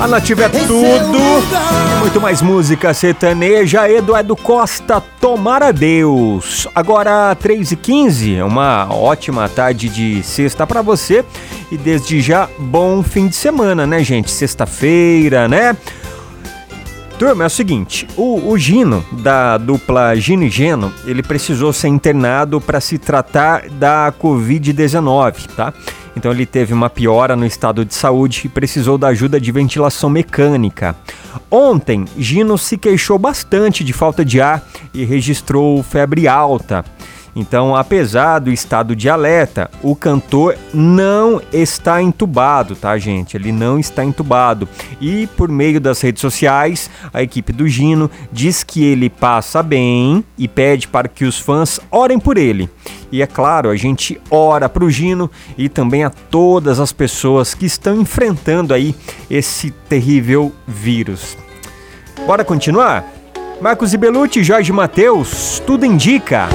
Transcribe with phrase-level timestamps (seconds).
[0.00, 1.18] A Nativa é tudo.
[1.98, 3.90] Muito mais música sertaneja.
[3.90, 6.68] Eduardo Costa, Tomara Deus.
[6.72, 11.24] Agora, 3h15, uma ótima tarde de sexta para você.
[11.72, 14.30] E desde já, bom fim de semana, né, gente?
[14.30, 15.76] Sexta-feira, né?
[17.18, 21.88] Turma, é o seguinte, o, o, Gino, da dupla Gino e Geno, ele precisou ser
[21.88, 25.74] internado para se tratar da Covid-19, tá?
[26.18, 30.10] Então ele teve uma piora no estado de saúde e precisou da ajuda de ventilação
[30.10, 30.96] mecânica.
[31.48, 34.62] Ontem, Gino se queixou bastante de falta de ar
[34.92, 36.84] e registrou febre alta.
[37.34, 43.36] Então, apesar do estado de alerta, o cantor não está entubado, tá, gente?
[43.36, 44.68] Ele não está entubado.
[45.00, 50.24] E por meio das redes sociais, a equipe do Gino diz que ele passa bem
[50.36, 52.68] e pede para que os fãs orem por ele.
[53.10, 57.54] E é claro, a gente ora para o Gino e também a todas as pessoas
[57.54, 58.94] que estão enfrentando aí
[59.30, 61.36] esse terrível vírus.
[62.26, 63.04] Bora continuar?
[63.60, 66.48] Marcos Ibelucci, Jorge Matheus, tudo indica.